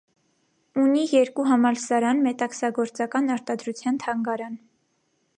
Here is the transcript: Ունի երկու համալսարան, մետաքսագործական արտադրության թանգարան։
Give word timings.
Ունի 0.83 1.01
երկու 1.09 1.43
համալսարան, 1.49 2.23
մետաքսագործական 2.27 3.29
արտադրության 3.35 4.01
թանգարան։ 4.05 4.57